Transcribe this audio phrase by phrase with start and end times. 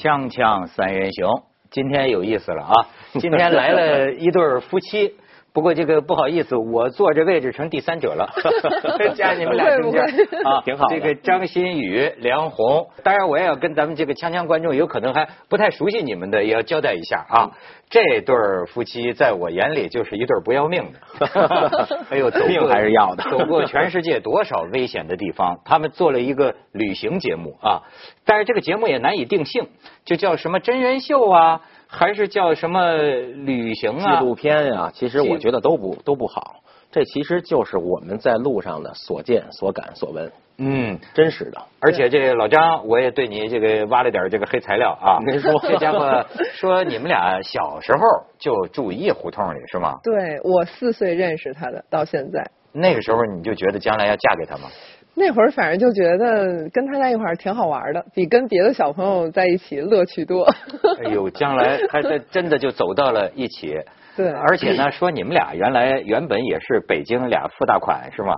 [0.00, 1.28] 锵锵三人行，
[1.70, 2.72] 今天有意思了啊！
[3.20, 5.14] 今天来了一对夫妻，
[5.52, 8.30] 不过这个不好意思，我坐这位置成第三者了，
[9.16, 10.00] 加你们俩中间。
[10.44, 10.86] 啊，挺好。
[10.88, 17.50] 这个张馨予、梁红，当然我也要跟咱们这个锵锵观众有可能还不太熟悉你们的，也要交代一下啊。
[17.88, 18.36] 这对
[18.68, 21.26] 夫妻在我眼里就是一对不要命的，
[22.10, 27.82] 哎呦，走命还是要的，走过全世界多少危险的地方，他们做了一个旅行节目啊，
[28.24, 29.66] 但是这个节目也难以定性，
[30.04, 34.20] 就叫什么真人秀啊，还是叫什么旅行啊？
[34.20, 40.30] 纪录片呀，其实我觉得都不都不好，这其实就是我们在路上的所见所感所闻。
[40.62, 45.18] 嗯，真实的，而且这老张，我也对你这个挖了点这个黑材料啊。
[45.26, 48.00] 您说，这家伙 说你们俩小时候
[48.38, 49.98] 就住一胡同里是吗？
[50.02, 52.44] 对，我四岁认识他的，到现在。
[52.72, 54.68] 那个时候你就觉得将来要嫁给他吗？
[55.14, 60.44] 那会儿反正就觉得跟他在一块儿挺好玩的，比跟别的小朋友在一起乐趣多。
[61.04, 63.74] 哎呦，将来还真真的就走到了一起。
[64.16, 64.30] 对。
[64.30, 68.36] 而且呢，说你们俩原来原本也是北京俩富大款是吗？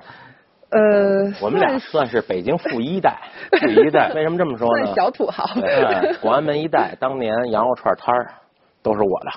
[0.71, 3.19] 呃，我们俩算是北京富一代，
[3.61, 4.11] 富一代。
[4.15, 4.93] 为什么这么说呢？
[4.95, 5.45] 小土豪。
[5.61, 8.27] 对，广安门一带当年羊肉串摊儿
[8.83, 9.31] 都是我的。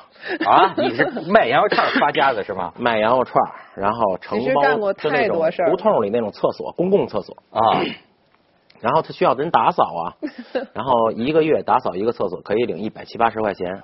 [0.49, 2.73] 啊， 你是卖羊肉串发家的是吗？
[2.77, 3.43] 卖羊肉串，
[3.75, 5.37] 然后承包就那种
[5.69, 7.81] 胡同里那种厕所，公共厕所啊。
[8.81, 10.13] 然后他需要人打扫啊，
[10.73, 13.83] 然后一个月打扫一个厕所可以领一百七八十块钱，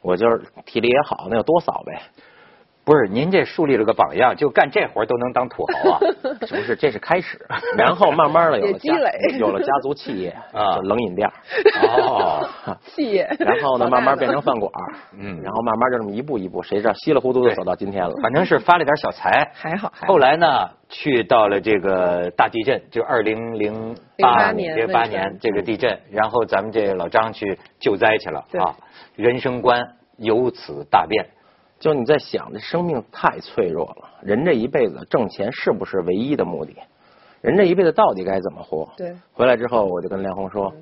[0.00, 2.00] 我就是体力也好，那就多扫呗。
[2.88, 6.00] 不是，您这树立了个榜样，就干这活都能当土豪啊？
[6.40, 7.38] 不是，这是开始，
[7.76, 11.28] 然后慢慢的有了积累， 有了家族企业啊，冷饮店
[11.82, 12.48] 哦，
[12.86, 13.28] 企业。
[13.40, 14.72] 然后呢，慢慢变成饭馆，
[15.12, 18.14] 嗯，然后慢慢就这么一步一步，谁知道稀里糊涂就走到今天了。
[18.22, 19.92] 反正是发了点小财，还好。
[20.06, 28.72] 后来呢，去到了这个大地震，就二零零八年这八年这个地震，然后咱们这老张去救灾去了啊，
[29.14, 29.78] 人生观
[30.16, 31.26] 由此大变。
[31.78, 34.08] 就你在想，这生命太脆弱了。
[34.22, 36.74] 人这一辈子挣钱是不是唯一的目的？
[37.40, 38.88] 人这一辈子到底该怎么活？
[38.96, 39.14] 对。
[39.32, 40.72] 回来之后，我就跟梁红说：“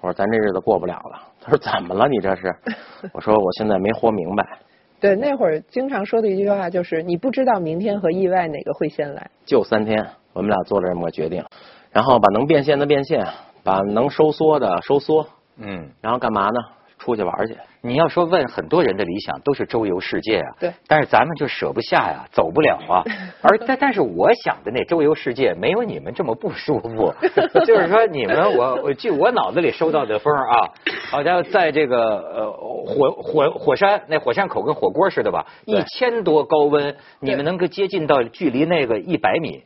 [0.00, 2.08] 我说咱这日子过不了了。”他说：“怎么了？
[2.08, 2.54] 你这是？
[3.12, 4.58] ”我说：“我现在没活明白。”
[4.98, 11.44] 对，那会儿经常说的一句话就是：“你不知道明天和意外哪个会先来。”就三天，我们俩做了这么个决定，
[11.90, 13.26] 然后把能变现的变现，
[13.62, 15.28] 把能收缩的收缩。
[15.58, 15.90] 嗯。
[16.00, 16.60] 然后干嘛呢？
[16.98, 17.54] 出去玩去。
[17.86, 23.04] 你要说问很多人的理想都是周游世界啊，对，但是咱们就舍不下呀，走不了啊。
[23.42, 27.14] 而但但是我想的那周游世界没有你们这么不舒服，
[27.64, 30.70] 就是说你们我我据我脑子里收到的风啊，
[31.10, 32.52] 好像在这个呃
[32.86, 39.62] 火火火山那火山口跟火锅似的吧，一千多高温，你们能够接近到距离那个一百米。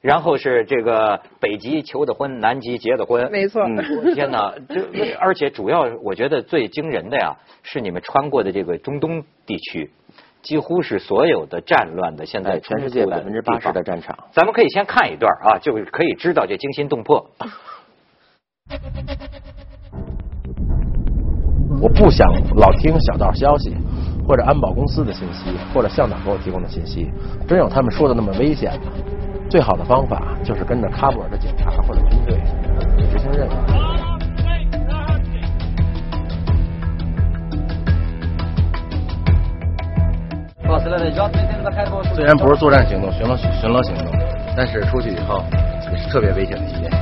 [0.00, 3.28] 然后是这个北极求的婚，南极结的婚。
[3.32, 3.64] 没错。
[4.14, 4.54] 天哪！
[4.70, 4.80] 就
[5.18, 9.90] 而且主要，我觉得最惊人的呀，是你们穿过的这个中东地区，
[10.40, 14.16] 几乎是所有的战乱的现在全世界百分之八十的战场。
[14.32, 17.28] 咱们可以先看一段啊，就可以知道这惊心动魄。
[21.80, 23.76] 我不想老听小道消息，
[24.26, 27.10] 或者安保公司的信息，或者向导给我提供的信息，
[27.48, 28.92] 真有他们说的那么危险吗？
[29.48, 32.38] 最好的方法就是跟着喀布尔的警察或者军队
[33.10, 33.52] 执行任务。
[42.14, 44.06] 虽然不是作战行动、巡逻巡逻行动，
[44.54, 45.42] 但是出去以后
[45.90, 46.98] 也是特别危险的一件事。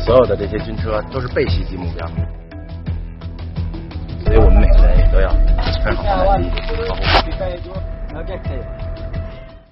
[0.00, 2.08] 所有的这些军车都是被袭击目标，
[4.24, 5.28] 所以我们每个人也都要
[5.82, 6.50] 穿好防护衣。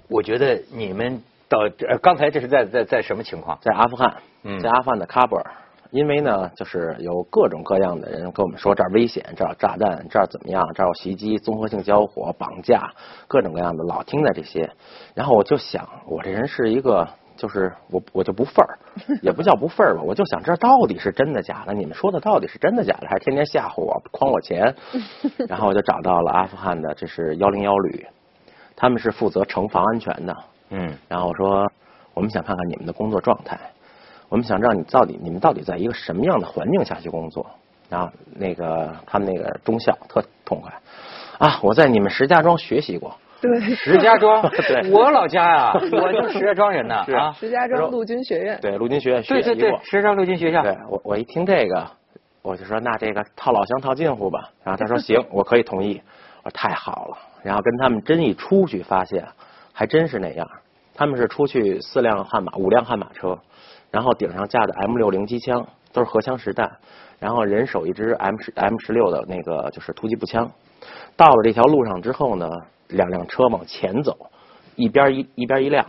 [0.08, 1.18] 我觉得你们。
[1.48, 1.58] 到
[2.02, 3.58] 刚才这是在在在什么情况？
[3.60, 4.16] 在阿富汗，
[4.60, 5.44] 在阿富汗的喀布尔，
[5.90, 12.92] 因为呢，就是有各种各样的人跟我们说这儿危险，这儿炸弹，这儿怎么样，这儿有袭击、综合性交火、绑架，
[13.28, 14.70] 各种各样的，老听的这些。
[15.14, 17.06] 然后我就想，我这人是一个，
[17.36, 18.78] 就是我我就不份儿，
[19.22, 21.74] 也不叫不份儿吧，我就想这到底是真的假的？
[21.74, 23.06] 你们说的到底是真的假的？
[23.06, 24.74] 还是天天吓唬我、诓我钱？
[25.48, 28.06] 然后我就找到了阿富汗的，这是幺零幺旅，
[28.74, 30.36] 他们是负责城防安全的。
[30.76, 31.70] 嗯，然后我说，
[32.14, 33.56] 我们想看看你们的工作状态，
[34.28, 37.46] 我们想知道你到底你们到底在一个什么样的环境下去工作。
[37.88, 40.72] 然后那个他们那个中校特痛快
[41.38, 43.16] 啊，我在你们石家庄学习过。
[43.40, 47.32] 对，石家庄， 对，我老家呀， 我就石家庄人呐啊。
[47.38, 48.58] 石家庄陆军学院。
[48.60, 49.80] 对，陆军学院学习过。
[49.84, 50.62] 石家庄陆军学校。
[50.62, 51.86] 对，我我一听这个，
[52.42, 54.50] 我就说那这个套老乡套近乎吧。
[54.64, 56.02] 然后他说行， 我可以同意。
[56.42, 57.18] 我说太好了。
[57.42, 59.24] 然后跟他们真一出去，发现。
[59.76, 60.48] 还真是那样，
[60.94, 63.38] 他们是出去四辆悍马、五辆悍马车，
[63.90, 66.78] 然后顶上架着 M 六零机枪，都是荷枪实弹，
[67.18, 70.50] 然后人手一支 M 十 M 十六的那个就是突击步枪。
[71.16, 72.48] 到了这条路上之后呢，
[72.88, 74.16] 两辆车往前走，
[74.76, 75.86] 一边一一边一辆，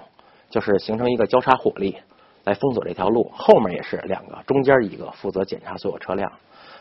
[0.50, 1.98] 就是形成一个交叉火力
[2.44, 3.32] 来封锁这条路。
[3.34, 6.32] 后面也是两个，中间一个负责检查所有车辆。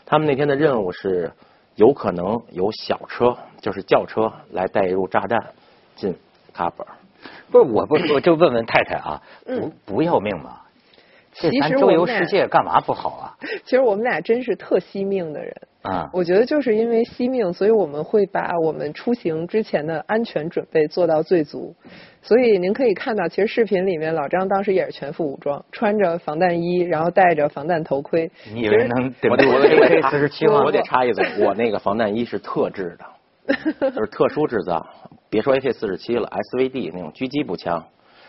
[0.05, 1.31] 他们那天的任务是
[1.75, 5.53] 有可能有小车，就是轿车来带入炸弹
[5.95, 6.15] 进
[6.55, 6.89] 喀布尔。
[7.51, 10.61] 不是，我不是，我就问问太太啊，不不要命吗？
[11.37, 13.35] 这咱周游世界干嘛不好啊？
[13.65, 16.09] 其实我们俩真是特惜命的人啊！
[16.13, 21.75] 我觉得就是因为惜命，所以我们会把我们出行之前的安全准备做到最足。
[22.21, 28.31] 所以您可以看到，其实视频里面老张当时也是全副武装，穿着防弹衣，然后戴着防弹头盔。
[28.53, 30.61] 你以为能顶住我得四十七吗？
[30.63, 33.05] 我得插一嘴，我那个防弹衣是特制的，
[33.93, 34.85] 就是特殊制造。
[35.29, 37.83] 别说 AK 四十七了，SVD 那种狙击步枪。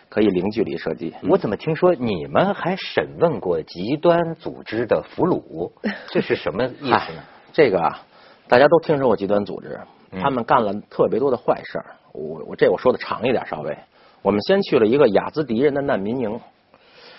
[0.08, 1.12] 可以零距离射击。
[1.28, 5.72] 我怎么听说你们还审问过极端组织的俘虏？
[6.12, 7.24] 这是什么意思呢？
[7.52, 8.06] 这个啊，
[8.46, 9.80] 大家都听说过极端组织，
[10.12, 11.86] 他们干了特别多的坏事儿。
[12.12, 13.76] 我我这我说的长一点，稍微。
[14.22, 16.40] 我们先去了一个雅兹迪人的难民营。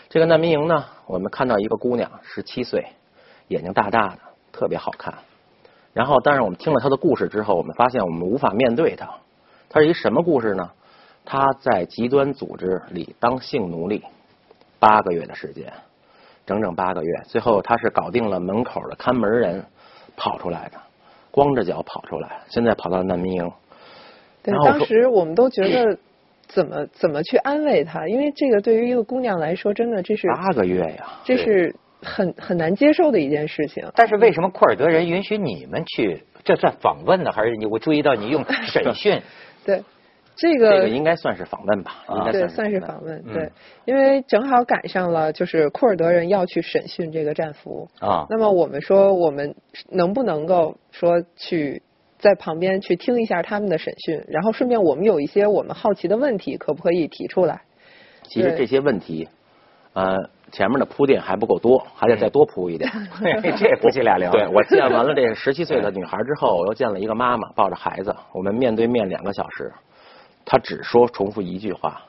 [0.08, 2.88] 这个难民营呢，我们看到一个姑娘，十七岁，
[3.50, 4.20] 眼睛大大的，
[4.54, 5.14] 特别好看。
[5.98, 9.10] 然后，但是我们听了她的故事之后，我们发现我们无法面对她。
[9.70, 10.70] 她是一什么故事呢？
[11.30, 14.02] 他在极端组织里当性奴隶
[14.80, 15.74] 八个月的时间，
[16.46, 19.66] 整整八个月，最后他是搞定了门口的看门人，
[20.16, 20.78] 跑出来的，
[21.30, 23.52] 光着脚跑出来，现在跑到难民营。
[24.42, 25.98] 对，当时我们都觉得
[26.48, 33.92] 怎么怎么去安慰他，因为这个对于一个姑娘来说，真的这是八个月呀，这是很很难接受的一件事情。
[33.96, 36.24] 但是为什么库尔德人允许你们去？
[36.44, 37.66] 这算访问呢，还是你？
[37.66, 39.22] 我注意到你用 审讯？
[39.66, 39.84] 对。
[40.40, 42.06] 这个应该算是访问吧？
[42.32, 43.24] 对，算是访问。
[43.24, 43.52] 对，
[43.86, 48.28] 因为正好赶上了，就是库尔德人要去审讯这个战俘啊。
[48.30, 49.56] 那么我们说，我们
[49.90, 51.82] 能不能够说去
[52.20, 57.64] 在旁边去听一下他们的审讯，然后顺便我们有一些我们好奇的问题，可不可以提出来？
[58.22, 59.28] 其实这些问题，
[59.94, 62.90] 呃，前面的铺垫还不够多，还得再多铺一点。
[63.58, 64.32] 这夫妻俩聊。
[64.32, 69.74] 对我见完了这 十七岁的女孩之后，我又见了一个妈妈抱着孩子，我们面对面两个小时。
[70.46, 72.02] 她只说重复一句话，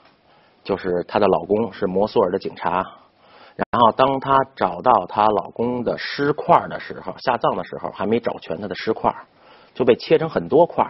[0.63, 2.85] 就是她的老公是摩苏尔的警察。
[3.57, 9.13] 然后当她找到她老公的尸块的时候，下葬的时候还没找全她的尸块，
[9.75, 10.89] 就被切成很多块。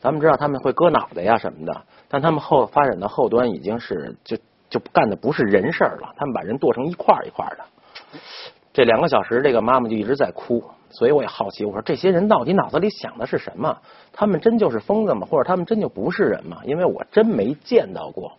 [0.00, 4.36] 咱们知道他们会割脑袋呀什么的，但他们后发展到后端已经是就
[4.72, 8.18] 就干的不是人事儿了，他们把人剁成一块一块的。
[8.72, 10.64] 这两个小时，这个妈妈就一直在哭。
[10.90, 13.78] 所以我也好奇，我说这些人到底脑子里想的是什么？
[14.12, 15.26] 他们真就是疯子吗？
[15.30, 16.62] 或者他们真就不是人吗？
[16.64, 18.32] 因为我真没见到过，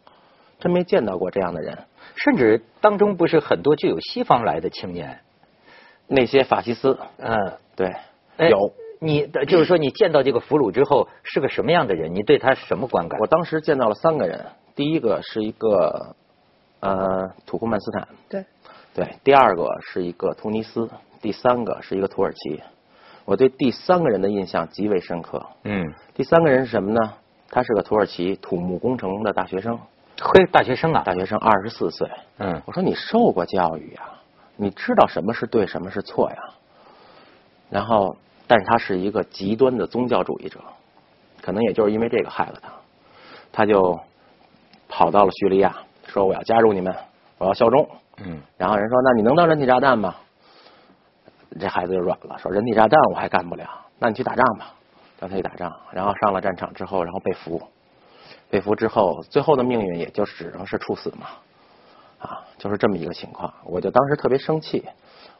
[0.60, 1.78] 真没见到过这样的人。
[2.16, 5.20] 甚至当中不是很多具有西方来的青年，
[6.08, 7.96] 那些法西斯，嗯，对，
[8.50, 8.74] 有。
[9.00, 12.16] 你就是说，你见到这个俘虏之后是个什么样的人？
[12.16, 13.20] 你对他什么观感？
[13.20, 14.46] 我当时见到了三个人，
[14.76, 16.16] 第一个是一个
[16.84, 18.46] 呃土库曼斯坦，对，
[18.94, 20.90] 对，第二个是一个突尼斯。
[21.22, 22.62] 第三个是一个土耳其，
[23.24, 25.42] 我对第三个人的印象极为深刻。
[25.64, 27.14] 嗯，第三个人是什么呢？
[27.50, 29.80] 他是个土耳其土木工程的大学生。
[30.20, 32.12] 嘿，大学生啊，大学生二十四岁。
[32.40, 34.02] 嗯，我说你受过教育呀，
[34.58, 36.38] 你知道什么是对，什么是错呀？
[37.70, 40.60] 然后，但是他是一个极端的宗教主义者，
[41.42, 42.74] 可能也就是因为这个害了他，
[43.54, 43.98] 他就
[44.90, 45.74] 跑到了叙利亚，
[46.14, 46.96] 说我要加入你们，
[47.40, 47.90] 我要效忠。
[48.18, 50.16] 嗯，然后人说，那你能当人体炸弹吗？
[51.60, 53.68] 这孩子就软了，说人体炸弹我还干不了，
[53.98, 54.76] 那你去打仗吧，
[55.20, 55.76] 让他去打仗。
[55.92, 57.60] 然后上了战场之后，然后被俘，
[58.52, 61.26] 被俘之后，最后的命运也就只能是处死嘛，
[62.20, 63.52] 啊，就是这么一个情况。
[63.66, 64.86] 我就当时特别生气，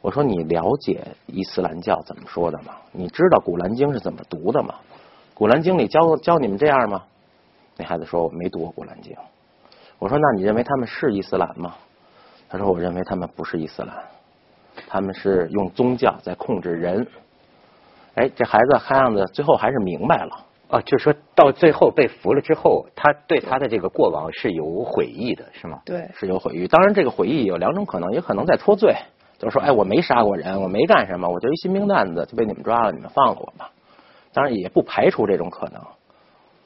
[0.00, 2.74] 我说你了解伊斯兰教怎么说的吗？
[2.90, 4.74] 你知道古兰经是怎么读的吗？
[5.34, 7.04] 古兰经里教教你们这样吗？
[7.76, 9.16] 那孩子说我没读过古兰经。
[10.04, 11.74] 我说那你认为他们是伊斯兰吗？
[12.46, 13.96] 他说我认为他们不是伊斯兰。
[14.86, 17.06] 他们是用宗教在控制人，
[18.14, 25.80] 哎，这孩子看样子最后还是明白了啊，就是说到最后被俘了之后，他对他的这个过往是有悔意的，是吗？
[25.86, 26.66] 对，是有悔意。
[26.66, 28.94] 当然，这个悔意有两种可能，也可能在脱罪，
[29.38, 33.70] 就是说，哎，我没杀过人，我没干什么，我就一新兵蛋子就被你们抓了，你们放了我吧。
[34.34, 35.80] 当然，也不排除这种可能。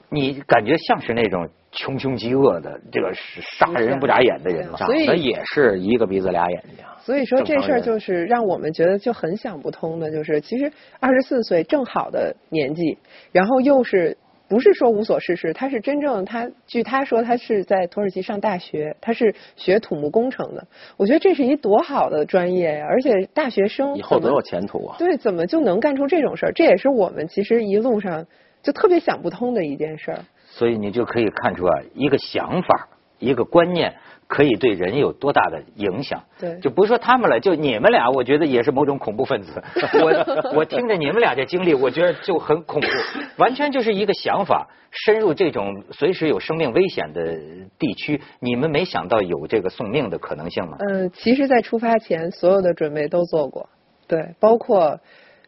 [0.09, 4.77] 你感觉像是那种穷凶极恶的这个杀人不眨眼的人吗？
[4.77, 6.85] 长得也是一个鼻子俩眼睛。
[6.99, 12.97] 所以说这事儿就是让我们觉得就很想不通的，就是其实二十四岁正好的年纪，
[13.31, 20.67] 然后又是不是说无所事事，他是真正他据他说他是在土耳其上大学，他是学土木工程的。
[20.97, 22.87] 我觉得这是一多好的专业呀！
[22.89, 24.95] 而且大学生以后多有前途啊！
[24.97, 26.51] 对，怎么就能干出这种事儿？
[26.51, 28.25] 这也是我们其实一路上
[28.63, 30.19] 就特别想不通的一件事儿。
[30.51, 32.89] 所以你就可以看出啊，一个想法，
[33.19, 33.95] 一个观念。
[34.29, 36.23] 可以对人有多大的影响？
[36.39, 39.59] 对，就不是说他们了，就你们俩，我觉得也是某种恐怖分子。
[40.03, 42.87] 我我听着你们俩这经历，我觉得就很恐怖，
[43.41, 47.39] 完全就是一个想法，深入这种随时有生命危险的
[47.79, 50.77] 地区，你们没想到有这个送命的可能性吗？
[50.87, 53.67] 嗯，其实，在出发前，所有的准备都做过，
[54.07, 54.99] 对，包括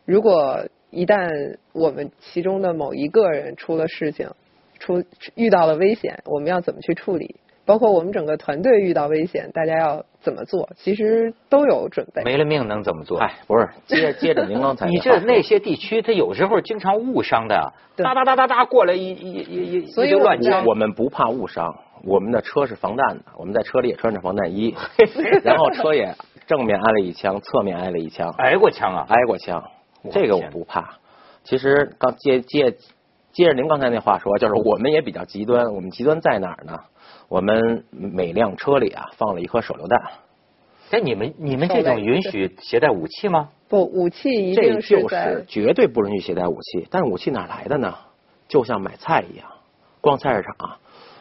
[0.05, 1.29] 如果一旦
[1.71, 4.31] 我们其中的某一个人出了事情，
[4.81, 5.03] 出
[5.35, 7.35] 遇到了危险，我们要怎么去处理？
[7.63, 10.67] 包括我们整个团队遇到危险，大家要怎么做？
[10.75, 12.23] 其实都有准备。
[12.23, 13.19] 没了命能怎么做？
[13.19, 20.65] 哎，不是，接接着您刚才你这那些地区，它有时候经常误伤的， 哒哒哒哒哒过来一一一一，所以乱枪。
[20.65, 24.75] 我们不怕误伤，我们的车是防弹的，我们在车里也穿着防弹衣，
[25.45, 26.15] 然后车也
[26.47, 29.05] 正面挨了一枪，侧面挨了一枪，挨过枪啊？
[29.07, 29.63] 挨过枪，
[30.11, 30.97] 这个我不怕。
[31.43, 32.75] 其实刚接接
[33.33, 36.79] 接着您刚才那话说，就是我们也比较极端，我们极端在哪儿呢？
[37.29, 40.01] 我们每辆车里啊放了一颗手榴弹。
[40.91, 43.49] 哎，你们你们这种允许携带武器吗？
[43.69, 46.87] 不，武器一定是就是绝对不允许携带武器。
[46.91, 47.95] 但是武器哪来的呢？
[48.49, 49.47] 就像买菜一样，
[50.01, 50.77] 逛菜市场，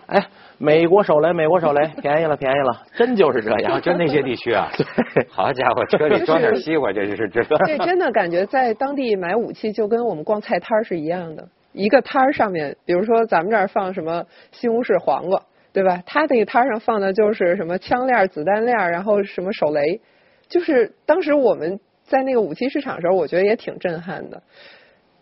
[0.07, 0.27] 哎，
[0.59, 3.81] 美国手雷，美国手雷， 便宜了，便宜了，真就是这样。
[3.81, 4.69] 就那些地区啊，
[5.31, 7.45] 好家伙， 车里装点西瓜，这就是这。
[7.45, 11.47] 这真的感觉在当地买武器就跟我们逛菜摊是一样的。
[11.73, 15.43] 一个摊儿上面，比如说咱们这儿放什么西红柿、黄瓜。
[15.73, 16.03] 对吧？
[16.05, 20.01] 他那个摊上放的就是什么枪链、子弹链，然后什么手雷，
[20.49, 24.43] 就是当时我们在那个武器市场的时候，我觉得也挺震撼的。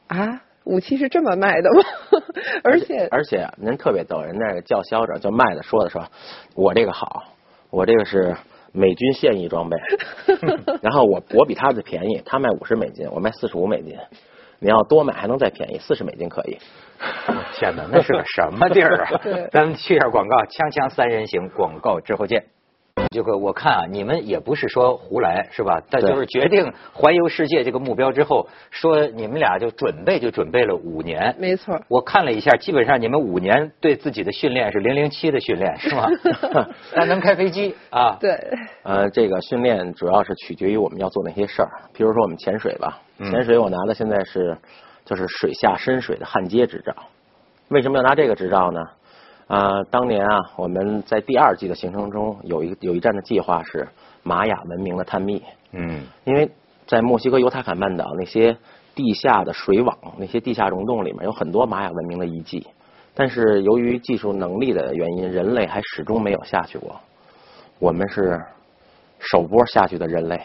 [0.06, 1.82] 啊，武器是这么卖的吗？
[2.64, 6.06] 而且而且您特别逗，人那个叫嚣着就卖的说的说，
[6.54, 7.24] 我这个好，
[7.68, 8.34] 我这个是
[8.72, 9.76] 美军现役装备，
[10.80, 13.98] 然后我我比他的便宜，他卖五十美金，我卖四十五美金。
[14.60, 16.58] 你要多买还能再便宜，四十美金可以。
[17.54, 19.20] 天哪，那是个什么地儿啊？
[19.52, 22.44] 咱们去下广告，锵锵三人行，广告之后见。
[23.10, 25.82] 这个我看啊，你们也不是说胡来是吧？
[25.90, 31.34] 但就是决定环游世界这个目标之后，说你们俩就准备就准备了五年。
[31.38, 31.80] 没错。
[31.88, 36.08] 我看了一下，基本上你们五年对自己的训练是零零七的训练是吗？
[36.94, 38.16] 但能开飞机啊？
[38.20, 38.38] 对。
[38.82, 41.70] 呃，这个训练主要是取决于我们要做哪些事儿。
[41.94, 44.56] 比如说我们潜水吧，潜水我拿的现在是
[45.04, 46.94] 就是水下深水的焊接执照。
[47.68, 48.80] 为什么要拿这个执照呢？
[49.48, 53.88] 啊，当年啊，我们在第二季的行程中有一有一站的计划是
[54.22, 55.42] 玛雅文明的探秘。
[55.72, 56.50] 嗯，因为
[56.86, 58.56] 在墨西哥尤他坎半岛那些
[58.94, 62.66] 地下的水网、那些地下溶洞里面有很多玛雅文明的遗迹，
[63.14, 67.00] 但是由于技术能力的原因，人类还始终没有下去过。
[67.78, 68.38] 我们是
[69.18, 70.38] 首波下去的人类。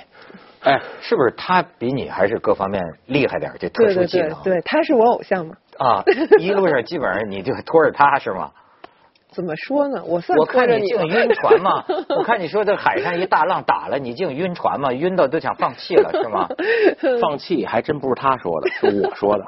[0.61, 3.51] 哎，是不是他比你还是各方面厉害点？
[3.59, 4.29] 这特殊技能。
[4.29, 5.55] 对对对，他是我偶像嘛。
[5.77, 6.03] 啊，
[6.39, 8.49] 一路上基本上你就拖着他是吗？
[9.33, 10.03] 怎么说呢？
[10.05, 11.83] 我算我看你净晕船嘛，
[12.17, 16.47] 我看你说这海上一大浪打了，你净晕船嘛，晕到都想放弃了是吗？
[17.19, 19.43] 放弃还真不是他说的，是我说的。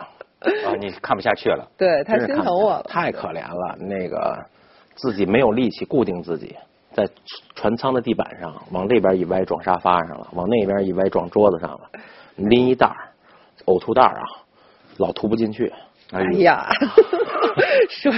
[0.68, 1.68] 啊，你看不下去了？
[1.78, 3.78] 对他心疼我了，太可怜了。
[3.80, 4.38] 那个
[4.96, 6.56] 自己没有力气固定自己，
[6.94, 7.08] 在
[7.56, 11.80] 船舱的地板上往这边一歪撞沙发上了，往那边一歪撞桌子上了，
[12.36, 12.92] 拎一袋
[13.66, 14.22] 呕吐袋啊，
[14.98, 15.74] 老吐不进去。
[16.12, 16.68] 哎呀，
[17.90, 18.12] 说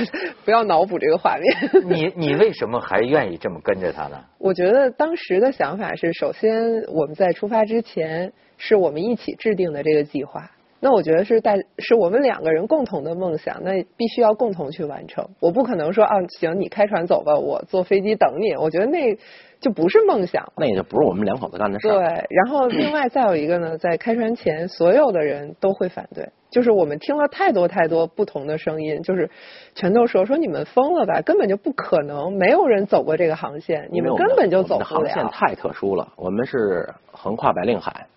[0.45, 1.85] 不要脑补这个画面。
[1.87, 4.19] 你你为什么还愿意这么跟着他呢？
[4.37, 10.51] 我觉得当时的想法是，首先我们在出发之前是我们一起制定的这个计划。
[10.79, 15.27] 那我觉得是带是我们两个人共同的梦想，那必须要共同去完成。
[15.39, 18.55] 我不可能说啊，行，你开船走吧，我坐飞机等你。
[18.55, 19.17] 我觉得那
[19.59, 21.87] 就不是梦想，那也就不是我们两口子干的事。
[21.87, 21.97] 对，
[22.29, 26.29] 然后另外再有一个呢，在开船前，所有的人都会反对。
[26.49, 29.29] 就是我们听了太多太多不同的声音，就是
[29.75, 34.85] 全都说说你们疯了吧，根本就不可能，没有人走过这个航线，你们根本就走不了。
[34.85, 38.07] 航线太特殊了，我们是横跨白令海，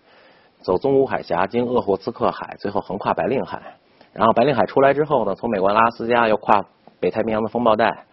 [0.61, 3.61] 走宗乌海峡，经鄂霍次克海，最后横跨白令海，
[4.13, 6.65] 然后白令海出来之后呢，从美国阿拉斯加又跨
[6.99, 8.05] 北太平洋的风暴带，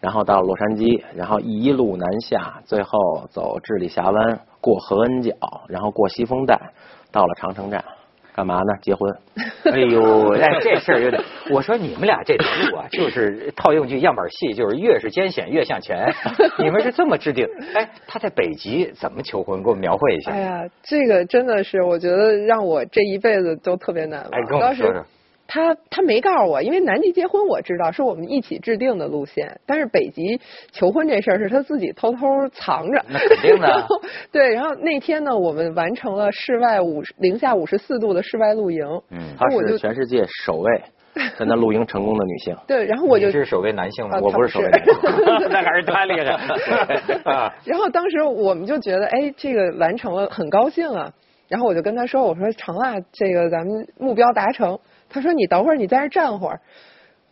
[0.00, 2.98] 然后到洛杉矶，然后一路南下，最后
[3.30, 5.32] 走智利峡湾，过合恩角，
[5.68, 6.58] 然后过西风带，
[7.12, 7.84] 到了长城站。
[8.34, 8.72] 干嘛呢？
[8.82, 9.14] 结婚？
[9.72, 11.22] 哎呦，哎，这事儿有点。
[11.50, 16.12] 我说你们俩这条路啊，就是套用句样板戏，就是越是艰险越向前。
[16.58, 17.46] 你们是这么制定？
[17.74, 19.62] 哎，他在北极怎么求婚？
[19.62, 20.32] 给我描绘一下。
[20.32, 24.30] 哎呀，这个真的是，我觉得让我这一辈子都特别难忘。
[24.30, 25.04] 哎，跟我说说。
[25.52, 30.40] 他他没告诉我，因为南极结婚我知道是我们一起制定的路线，但是北极
[30.70, 33.04] 求婚这事儿是他自己偷偷藏着。
[33.08, 33.86] 那肯定的
[34.30, 38.86] 对，然后那天呢，我们完成了室外五十零下五十四度的室外露营。
[39.10, 40.80] 嗯，她我就是全世界首位
[41.36, 42.56] 在那露营成功的女性。
[42.68, 44.20] 对，然后我就你是首位男性吗啊？
[44.22, 46.30] 我不是首位他男性 那还是他厉害
[47.28, 47.52] 啊！
[47.64, 51.12] 然后当时我们就觉得，哎，这个完成了，很高兴啊。
[51.48, 54.78] 然后我就跟他说，我说成了，这个咱们目标达成。
[55.10, 56.60] 他说你等会儿，你在这儿站会儿。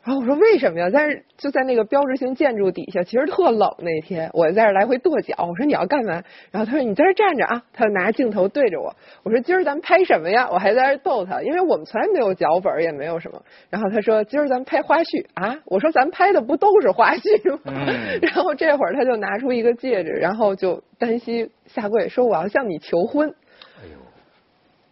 [0.05, 0.89] 然后我说为什么呀？
[0.89, 5.35] 在这就在那个标志性建筑底下，其实特冷那天，我在这来回跺脚。
[5.39, 6.23] 我说你要干嘛？
[6.51, 7.63] 然后他说你在这站着啊。
[7.75, 8.95] 他就拿着镜头对着我。
[9.23, 10.49] 我说今儿咱们拍什么呀？
[10.51, 13.43] 我还在这逗他，因为我们从来没有脚本，也没有什么。
[13.69, 15.59] 然后他说今儿咱们拍花絮啊。
[15.67, 17.61] 我说咱拍的不都是花絮吗？
[17.67, 23.29] 嗯 然后这会儿他就拿出一个戒指，然后就单膝下跪说我要向你求婚。
[23.83, 23.99] 哎呦，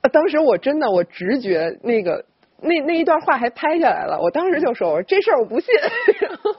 [0.02, 2.26] 啊当时我真的我直觉那个
[2.60, 5.68] 那那一段话还拍下来了，我当时就说我说这事儿我不信，
[6.20, 6.52] 然后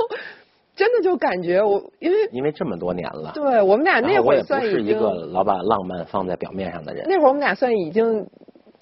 [0.75, 7.06] 真的就感觉我因为因为这么多年了，对我们俩那然后我也不会儿算是一个老把浪漫放在表面上的人。
[7.08, 8.27] 那会儿我们俩算已经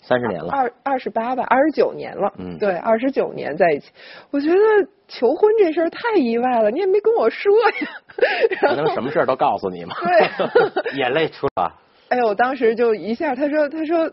[0.01, 3.91] 三十年了，二二十八吧，二十九年了，嗯对，二十九年在一起，
[4.31, 4.57] 我觉得
[5.07, 7.87] 求婚这事儿太意外了，你也没跟我说呀，
[8.59, 9.95] 可能什么事儿都告诉你嘛。
[10.03, 10.93] 对。
[10.99, 11.71] 眼泪出了。
[12.09, 14.11] 哎呦，我当时就一下，他说，他说，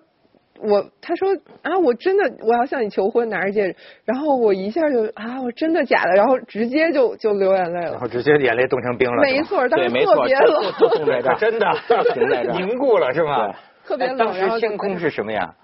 [0.60, 8.06] 我，他说啊，我真的我要向你求婚，拿着戒指，然后我一下就啊，我真的假的，然后直接就就流眼泪了然后。
[8.06, 11.34] 直接眼泪冻成冰了，没错，当对，时，特别冷，
[12.14, 13.52] 真的 凝固了是吗？
[13.84, 14.16] 特别冷。
[14.16, 15.54] 哎当然后就时天空是什么呀？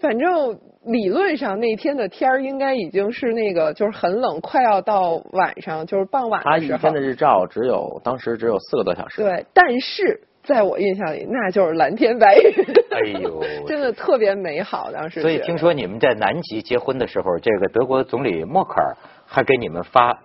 [0.00, 7.00] 反正理论上那天的天儿应该已经是那个就是很冷，快要到晚上，就是傍晚的时候它一天的。
[7.00, 9.22] 日照只有当时只有四个多小时。
[9.22, 12.64] 对，但是在我印象里，那就是蓝天白云。
[12.92, 15.20] 哎呦 真的特别美好，当时。
[15.20, 18.94] 所以听说你们在南极结婚的时候，这个德国总理默克尔
[19.26, 20.20] 还给你们发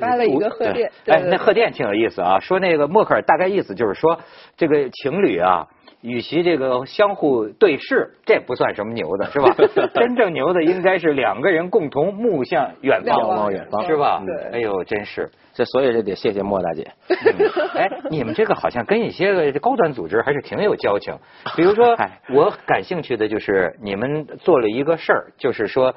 [0.00, 4.18] 发了一个贺电，对哎，那贺电挺有意思啊，说那个默克尔大概意思就是说，
[4.56, 5.66] 这个情侣啊。
[6.00, 9.52] 与其这个相互对视，这不算什么牛的，是吧？
[9.94, 14.22] 真正牛的应该是两个人共同目向远方，瞭望远方是吧？
[14.24, 15.28] 对哎呦，真是。
[15.54, 16.86] 这所以这得谢谢莫大姐。
[17.10, 21.12] 嗯哎，你们这个好像跟一些个高端组织还是挺有交情。
[21.56, 21.96] 比如说，
[22.32, 25.92] 我感兴趣的就是你们做了一个事儿，就是说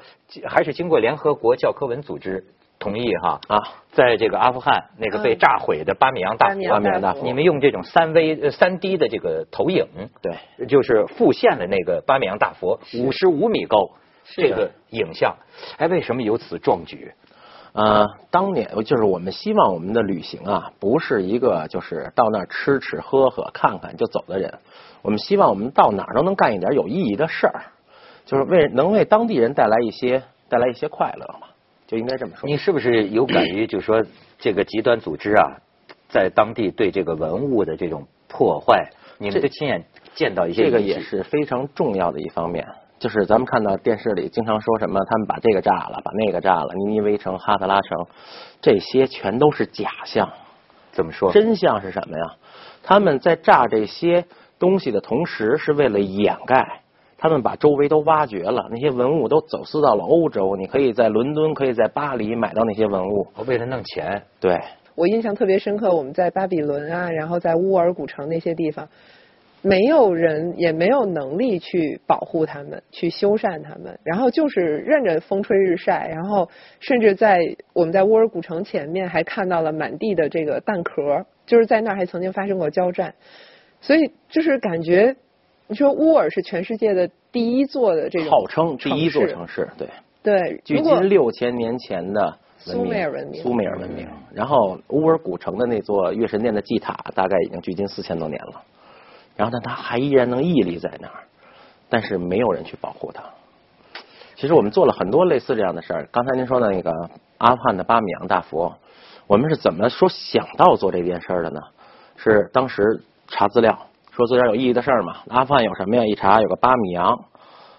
[0.48, 2.42] 还是经过联合国教科文组织
[2.78, 3.40] 同意哈。
[3.48, 9.86] 啊，在这个阿富汗那个被嗯炸毁的巴米扬大巴米佛，扬大佛你们用这种三 V 呃三 D 的这个投影，
[10.20, 13.90] 对，就是复现了那个巴米扬大佛五十五米高
[14.34, 15.36] 这个影像。
[15.78, 17.12] 哎，为什么有此壮举？
[17.74, 24.58] 呃，当年就是我们希望我们的旅行啊，不是一个就是到那儿吃吃喝喝看看就走的人。
[25.00, 27.62] 我们希望我们到哪儿都能干一点有意义的事儿，
[28.26, 31.46] 就是为能为当地人带来一些带来一些快乐嘛，
[31.92, 32.48] 就应该这么说。
[32.48, 34.02] 你是不是有感于，就是说
[34.38, 35.44] 这个极端组织啊，
[36.08, 42.66] 在当地对这个文物的这种破坏，你们这都亲眼见到一些这个也是非常重要的一方面。
[42.98, 48.06] 就是咱们看到电视里经常说什么，他们把这个炸了，把那个炸了，尼尼微城、哈特拉城，
[48.62, 50.30] 这些全都是假象。
[50.92, 51.30] 怎么说？
[51.30, 52.36] 真相是什么呀？
[52.82, 54.24] 他们在炸这些
[54.58, 56.81] 东西的同时，是为了掩盖。
[57.22, 60.56] 他们把周围都挖掘了，那些文物都走私到了欧洲。
[60.56, 63.28] 你可以在伦敦，可以在巴黎买到那些文物。
[63.46, 64.58] 为了弄钱，对，
[64.96, 68.88] 我印象特别深刻，我们在巴比伦啊，然后在乌尔古城那些地方，
[69.62, 76.48] 没有人也没有能力去保护他们，去修缮他们，然后就是任着风吹日晒，然后
[76.80, 77.38] 甚至在
[77.72, 83.14] 我们在乌尔古城前面还看到了满地的这个弹壳，就是在那儿还曾经发生过交战，
[83.80, 85.14] 所以就是感觉，
[85.72, 89.66] 你说乌尔是全世界的第一座的这种号称第一座城城市。
[89.78, 89.88] 对，
[90.22, 94.06] 对，距今六千年前的苏，美尔文明苏美尔文明。
[94.34, 98.60] 然后乌尔古城的那座月神殿的祭塔，大概已经距今四千多年了。
[99.34, 101.24] 然后呢，它还依然能屹立在那儿，
[101.88, 103.24] 但是没有人去保护它。
[104.36, 106.06] 其实我们做了很多类似这样的事儿。
[106.12, 106.92] 刚才您说的那个
[107.38, 108.76] 阿富汗的巴米扬大佛，
[109.26, 111.62] 我们是怎么说想到做这件事儿的呢？
[112.18, 115.16] 是当时查资料，说做点有意义的事儿嘛。
[115.28, 116.04] 阿富汗有什么呀？
[116.04, 117.24] 一查有个巴米扬，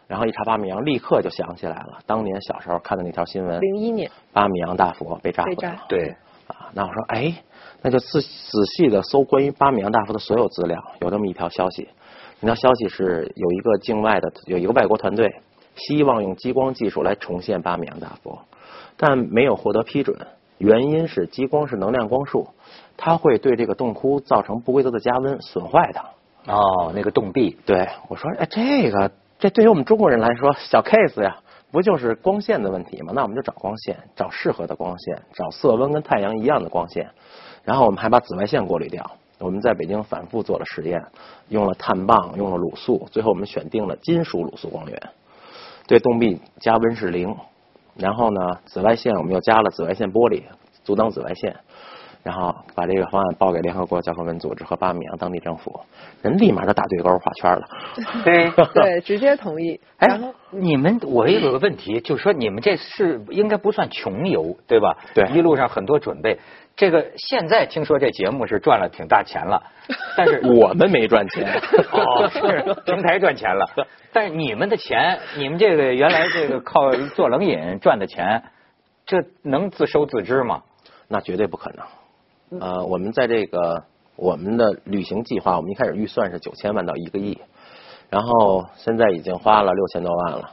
[0.08, 5.86] 然后一查巴米扬，立刻就想起来了，当年小时候看的那条新闻，零一年巴米扬大佛被炸毁被炸了。
[5.88, 6.16] 对，
[6.48, 7.34] 啊，那我说，哎，
[7.82, 11.88] 那就仔仔细的搜关于巴米扬大佛的所有资料，有这么一条消息。
[12.40, 15.34] 那条消息是有一个境外的，有一个外国团队，
[15.76, 18.40] 希望用激光技术来重现巴米扬大佛，
[18.98, 20.18] 但没有获得批准。
[20.58, 22.48] 原因是激光是能量光束，
[22.98, 26.04] 它会对这个洞窟造成不规则的加温，损坏它。
[26.46, 31.38] 哦，那个洞壁，对我说，哎，这个这对于我们中国人来说小 case 呀，
[31.72, 33.14] 不就是光线的问题吗？
[33.16, 37.10] 那我们就找光线，找适合的光线，找色温跟太阳一样的光线，
[37.64, 39.10] 然后我们还把紫外线过滤掉。
[39.40, 41.02] 我们在北京反复做了实验，
[41.50, 45.02] 用了碳棒，用了卤素，最后我们选定了金属卤素光源，
[45.88, 47.36] 对洞壁加温是零。
[47.96, 50.44] 然后呢，紫外线我们又加了紫外线玻璃，
[50.84, 51.56] 阻挡紫外线。
[52.24, 55.82] 然后把这个方案报给联合国教科文组织和巴米扬当地政府，
[56.22, 57.68] 人立马就打对勾画圈了。
[58.24, 59.80] 对对， 直接同意。
[59.98, 64.98] 哎，你们我也有个问题，就是说你们这是应该不算穷游，对吧？
[65.14, 65.28] 对。
[65.34, 66.40] 一路上很多准备，
[66.78, 69.62] 这个现在听说这节目是赚了挺大钱了，
[70.16, 71.46] 但是我们没赚钱。
[71.92, 73.66] 哦，是平台赚钱了，
[74.14, 78.44] 但是你们的钱，你们这个原来这个靠做冷饮赚的钱，
[79.06, 80.64] 这能自收自支吗？
[81.10, 81.86] 那绝对不可能。
[82.60, 83.84] 呃，我们在这个
[84.16, 87.40] 我们的旅行计划，我们一开始预算是九千万到一个亿，
[88.10, 90.52] 然后现在已经花了六千多万了，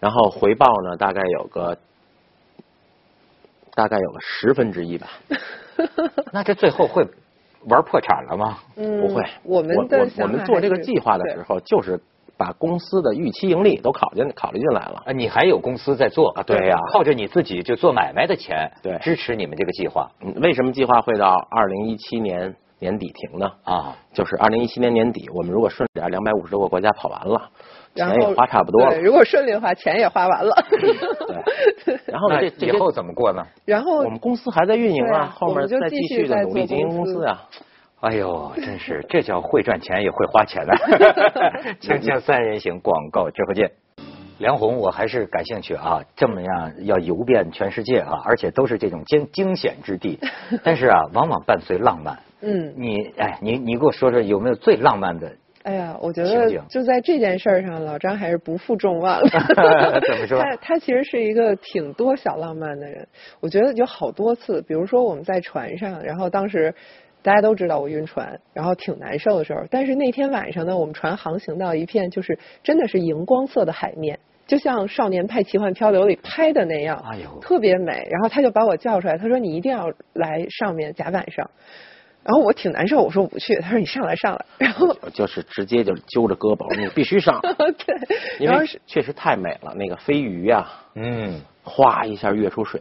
[0.00, 1.78] 然后回报呢大概有个
[3.74, 5.08] 大概有个十分之一吧。
[6.32, 7.06] 那这最后会
[7.64, 8.58] 玩破产了吗？
[8.76, 9.24] 嗯，不会。
[9.42, 9.84] 我们我
[10.22, 12.00] 我们做这个计划的时候就是。
[12.38, 15.12] 把公司的预期盈利都考进考虑进来了啊！
[15.12, 16.42] 你还有公司在做啊？
[16.44, 20.08] 对呀，靠着你自己就做买卖的钱，对，支持你们这个计划。
[20.24, 23.50] 嗯，为什么计划会到二零一七年年底停呢？
[23.64, 27.50] 啊，就是二零一七年年底，我们如果顺利，两百五十多个国家跑完了，
[27.96, 28.96] 钱也花差不多了。
[29.00, 30.54] 如果顺利的话，钱也花完了。
[30.70, 31.98] 对。
[32.06, 32.38] 然后呢？
[32.56, 33.44] 这以后怎么过呢？
[33.64, 37.48] 然后我们公司还在运营啊，后面再继续的努力经营公司啊。
[38.00, 40.72] 哎呦，真是 这叫会赚钱也会花钱的。
[41.82, 43.72] 锵锵三人行，广告之后见。
[44.38, 50.20] 梁红，我还是感兴趣啊，这么样要游遍全世界啊，而且都是这种惊惊险之地，
[50.62, 52.20] 但是啊，往往伴随浪漫。
[52.40, 52.72] 嗯。
[52.76, 55.32] 你哎，你你给我说说有没有最浪漫的？
[55.64, 59.28] 哎呀，我觉得就在这件事上，老张还是不负众望了。
[59.28, 60.40] 怎么说？
[60.40, 63.08] 他他其实是一个挺多小浪漫的人。
[63.40, 66.72] 我觉得有好多次，比如说我们在船上，然后当时。
[67.22, 69.62] 大家都知道我晕船，然后挺难受的时候。
[69.70, 78.08] 但是那天晚上呢，我们船航行到一片就是真的是荧光色的海面，就像《少年派奇幻漂流》里拍的那样，哎呦，特别美。
[78.10, 81.50] 然后他就把我叫出来，他说：“你一定要来上面甲板上。”
[82.24, 83.54] 然后我挺难受，我说我不去。
[83.56, 87.40] 他说：“你上来，上来。”然后就是直接就揪着胳膊，你必须上。
[87.42, 87.96] 对，
[88.38, 92.80] 因为确实太美了，那个飞鱼啊，嗯，哗一下跃出水，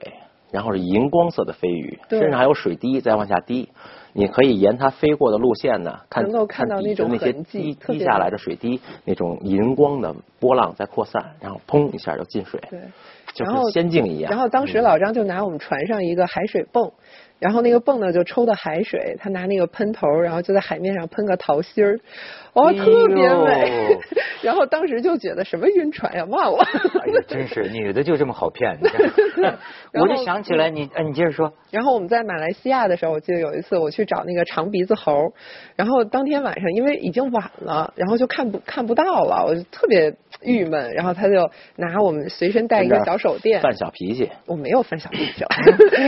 [0.52, 3.70] 然后是荧光色的飞鱼，身上还有水滴在往下滴。
[4.14, 12.80] 你可以沿它飞过的路线呢，看能够看到那种那些滴滴下来的水滴，那种荧光的波浪在扩散，然后砰一下就进水，对，
[13.34, 14.32] 就是仙境一样。
[14.32, 16.92] 然后当时老张就拿我们船上一个海水泵。
[17.40, 22.00] 然后那个泵呢就抽的海水，他拿那个喷头，然后就在海面上喷个桃心儿，
[22.54, 23.96] 哇，特别美。
[24.42, 26.64] 然后当时就觉得什么晕船呀，忘了。
[26.64, 28.80] 哎呀，真是女的就这么好骗。
[29.94, 31.54] 我就想起来你，哎，你接着说。
[31.70, 35.32] 然后我们在马来西亚的时候，我记得有一次我去找那个长鼻子猴，
[35.76, 40.92] 然后当天晚上因为已经晚了，然后就看不看不到了，我就特别郁闷。
[40.94, 44.32] 然后他就拿我们随身带一个小手电，犯小脾气。
[44.48, 45.46] 我没有犯小脾气，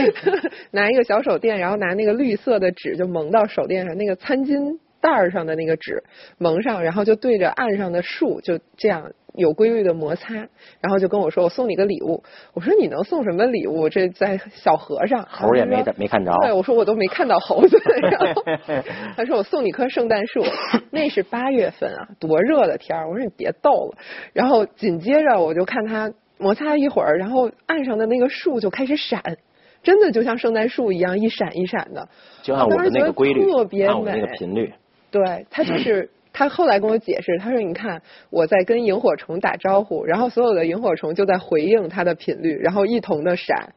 [0.72, 1.20] 拿一个小。
[1.22, 6.02] 手电，然后拿那个绿色的纸就蒙到手电上，那个餐巾袋上的那个纸
[6.38, 10.34] 蒙上，然后就对着岸上的树就这样有规律的摩擦，
[10.80, 12.22] 然后就跟我说：“我送你个礼物。”
[12.54, 13.88] 我说：“你能送什么礼物？
[13.88, 16.32] 这在小河上。”猴也没没看着。
[16.42, 17.80] 对，我说我都没看到猴子。
[18.02, 18.42] 然后
[19.16, 20.44] 他说：“我送你棵圣诞树。”
[20.90, 23.08] 那是八月份啊，多热的天儿！
[23.08, 23.98] 我说你别逗了。
[24.32, 29.36] 然后紧接着我就看他摩擦一会儿，然后岸上的那个树就开始闪。
[29.82, 32.06] 真的就像圣诞树一样一闪一闪的，
[32.42, 34.74] 就按我的那个规律，特别美，那个频率。
[35.10, 36.10] 对，它就是
[36.40, 38.00] 他后来跟我解释，他说你看
[38.30, 43.74] 我在跟萤火虫打招呼，然后所有的萤火虫就在回应它的频率，然后一同的闪，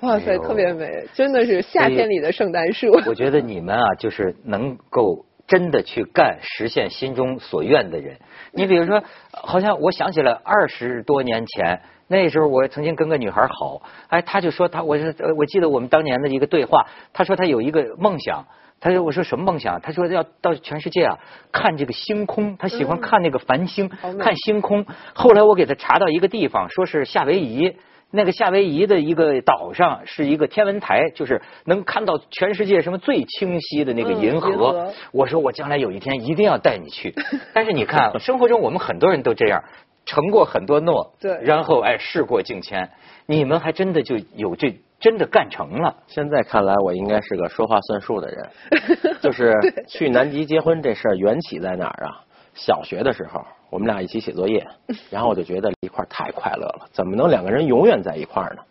[0.00, 2.90] 哇塞，特别美，真的是夏天里的圣诞树。
[3.06, 8.16] 我觉得你们啊，就是能够真的去干，实现心中所愿的人。
[8.52, 11.80] 你比如说，好像我想起了二十多年前。
[12.08, 18.46] 那时候我曾经跟个女孩好，哎，她就说她，我是我记得我们当年的一个对话，她说她有一个梦想，
[18.78, 19.80] 她说我说什么梦想？
[19.80, 21.18] 他说要到全世界啊
[21.50, 24.86] 看这个星空，他喜欢看那个繁星，看星空。
[25.14, 27.76] 后来我给他查到一个地方，说是夏威夷，
[28.10, 34.92] 那个夏威夷的一个岛上是一个天文台，就是能看到全世界什么最清晰的那个银河。
[35.12, 37.14] 我说我将来有一天一定要带你去。
[37.54, 39.64] 但是你看，生活中我们很多人都这样。
[40.08, 42.90] 承过很多诺，对，然后哎，事过境迁，
[43.26, 45.94] 你们还真的就有这真的干成了。
[46.06, 48.48] 现在看来，我应该是个说话算数的人。
[49.20, 49.52] 就是
[49.88, 52.20] 去南极结婚这事儿缘起在哪儿啊？
[52.54, 54.66] 小学的时候，我们俩一起写作业，
[55.10, 58.62] 然后我就觉得一块儿太快乐了，怎么能两个人永远在一块儿呢？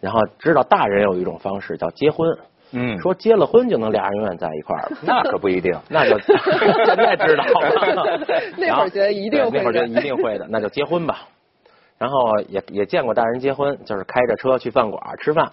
[0.00, 2.36] 然后知道大人有一种方式叫结婚，
[2.72, 4.96] 嗯说结了婚就能俩人永远在一块儿了。
[5.06, 5.72] 那可不一定。
[5.88, 8.18] 那就现在知道了。
[8.56, 11.20] 那会儿觉得一定会的那会儿觉得一定会的，那就结婚吧。
[11.98, 15.50] 然后也也见过大人结婚，就是开着车去饭馆吃饭。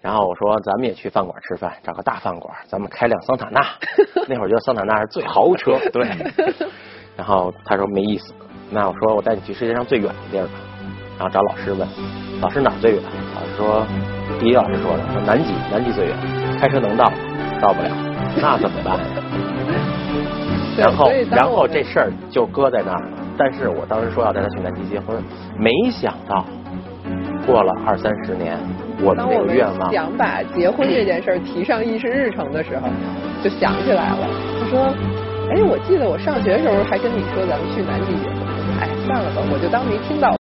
[0.00, 3.60] 然后我说咱们也去饭馆吃饭，找个大饭馆，咱们开辆桑塔纳。
[4.28, 6.04] 那会儿觉得桑塔纳是最豪车，对。
[7.16, 8.34] 然后他说没意思，
[8.70, 10.52] 那我说我带你去世界上最远的地儿吧。
[11.18, 11.86] 然后找老师问，
[12.40, 13.02] 老师哪儿最远？
[13.34, 13.86] 老师说，
[14.40, 16.16] 第一老师说的，说南极，南极最远，
[16.58, 17.16] 开车能到吗？
[17.60, 17.88] 到不了，
[18.40, 18.98] 那怎么办
[20.76, 23.21] 然后然后这事儿就搁在那儿了。
[23.36, 25.16] 但是我当时说要带他去南极结婚，
[25.58, 26.44] 没想到
[27.46, 28.58] 过了二三十年，
[29.02, 32.88] 我们那个愿望想把结婚这件事提上议事日程的时候，
[33.42, 34.28] 就想起来了。
[34.60, 34.86] 他说
[35.50, 38.38] ：“哎，我记得我上学的时候还跟你说咱们去南极结婚。”
[38.80, 40.41] 哎，算了吧，我就当没听到。